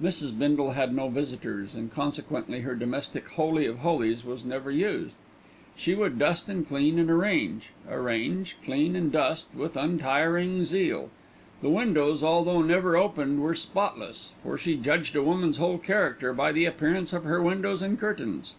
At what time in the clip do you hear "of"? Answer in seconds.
3.66-3.78, 17.12-17.24